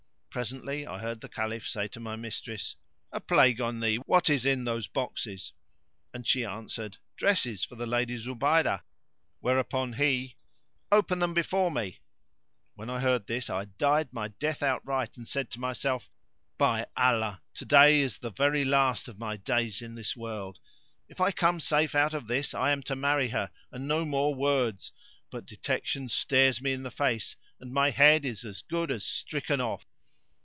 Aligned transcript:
Presently 0.33 0.87
I 0.87 0.99
heard 0.99 1.19
the 1.19 1.27
Caliph 1.27 1.67
say 1.67 1.89
to 1.89 1.99
my 1.99 2.15
mistress, 2.15 2.77
"A 3.11 3.19
plague 3.19 3.59
on 3.59 3.81
thee, 3.81 3.97
what 4.05 4.29
is 4.29 4.45
in 4.45 4.63
those 4.63 4.87
boxes?"; 4.87 5.51
and 6.13 6.25
she 6.25 6.45
answered, 6.45 6.99
"Dresses 7.17 7.65
for 7.65 7.75
the 7.75 7.85
Lady 7.85 8.15
Zubaydah";[FN#565] 8.15 8.81
whereupon 9.41 9.91
he, 9.95 10.37
"Open 10.89 11.19
them 11.19 11.33
before 11.33 11.69
me!" 11.69 11.99
When 12.75 12.89
I 12.89 13.01
heard 13.01 13.27
this 13.27 13.49
I 13.49 13.65
died 13.65 14.13
my 14.13 14.29
death 14.29 14.63
outright 14.63 15.17
and 15.17 15.27
said 15.27 15.51
to 15.51 15.59
myself, 15.59 16.09
"By 16.57 16.85
Allah, 16.95 17.41
today 17.53 17.99
is 17.99 18.19
the 18.19 18.31
very 18.31 18.63
last 18.63 19.09
of 19.09 19.19
my 19.19 19.35
days 19.35 19.81
in 19.81 19.95
this 19.95 20.15
world: 20.15 20.59
if 21.09 21.19
I 21.19 21.33
come 21.33 21.59
safe 21.59 21.93
out 21.93 22.13
of 22.13 22.27
this 22.27 22.53
I 22.53 22.71
am 22.71 22.83
to 22.83 22.95
marry 22.95 23.27
her 23.31 23.51
and 23.69 23.85
no 23.85 24.05
more 24.05 24.33
words, 24.33 24.93
but 25.29 25.45
detection 25.45 26.07
stares 26.07 26.61
me 26.61 26.71
in 26.71 26.83
the 26.83 26.89
face 26.89 27.35
and 27.59 27.73
my 27.73 27.89
head 27.89 28.23
is 28.23 28.45
as 28.45 28.61
good 28.61 28.89
as 28.91 29.03
stricken 29.03 29.59
off." 29.59 29.85